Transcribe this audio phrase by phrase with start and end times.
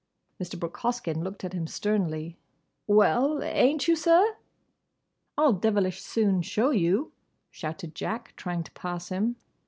[0.41, 0.59] Mr.
[0.59, 2.35] Brooke Hoskyn looked at him sternly.
[2.87, 4.35] "Well—ain't you, sir?"
[5.37, 7.11] "I'll devilish soon show you!"
[7.51, 9.35] shouted Jack, trying to pass him.